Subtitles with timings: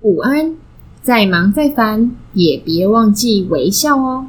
[0.00, 0.54] 午安
[1.02, 4.28] 再忙再烦也别忘记微笑哦。